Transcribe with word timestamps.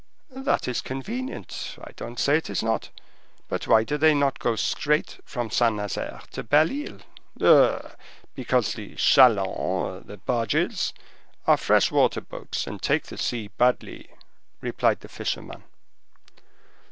"That 0.35 0.67
is 0.67 0.81
convenient,—I 0.81 1.91
don't 1.95 2.17
say 2.19 2.35
it 2.35 2.49
is 2.49 2.63
not; 2.63 2.89
but 3.47 3.67
why 3.67 3.83
do 3.83 3.99
they 3.99 4.15
not 4.15 4.39
go 4.39 4.55
straight 4.55 5.19
from 5.25 5.51
Saint 5.51 5.75
Nazaire 5.75 6.21
to 6.31 6.41
Belle 6.41 6.71
Isle?" 6.71 7.03
"Eh! 7.39 7.89
because 8.33 8.73
the 8.73 8.95
chalands 8.95 10.17
(barges) 10.25 10.91
are 11.45 11.55
fresh 11.55 11.91
water 11.91 12.21
boats, 12.21 12.65
and 12.65 12.81
take 12.81 13.03
the 13.03 13.17
sea 13.19 13.49
badly," 13.59 14.09
replied 14.59 15.01
the 15.01 15.07
fisherman. 15.07 15.61